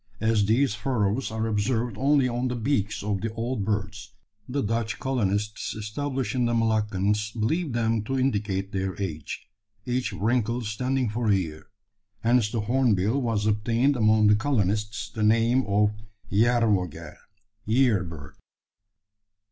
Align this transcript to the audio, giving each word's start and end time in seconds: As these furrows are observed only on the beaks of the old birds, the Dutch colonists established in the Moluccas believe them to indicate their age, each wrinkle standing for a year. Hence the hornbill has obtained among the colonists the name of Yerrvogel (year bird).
As 0.19 0.47
these 0.47 0.73
furrows 0.73 1.29
are 1.29 1.45
observed 1.45 1.95
only 1.95 2.27
on 2.27 2.47
the 2.47 2.55
beaks 2.55 3.03
of 3.03 3.21
the 3.21 3.31
old 3.33 3.63
birds, 3.63 4.15
the 4.49 4.63
Dutch 4.63 4.97
colonists 4.97 5.75
established 5.75 6.33
in 6.33 6.45
the 6.45 6.55
Moluccas 6.55 7.29
believe 7.39 7.73
them 7.73 8.03
to 8.05 8.17
indicate 8.17 8.71
their 8.71 8.99
age, 8.99 9.47
each 9.85 10.11
wrinkle 10.11 10.61
standing 10.61 11.07
for 11.07 11.27
a 11.29 11.35
year. 11.35 11.67
Hence 12.21 12.49
the 12.49 12.61
hornbill 12.61 13.29
has 13.29 13.45
obtained 13.45 13.95
among 13.95 14.25
the 14.25 14.35
colonists 14.35 15.07
the 15.11 15.21
name 15.21 15.63
of 15.67 15.91
Yerrvogel 16.31 17.17
(year 17.67 18.03
bird). 18.03 18.33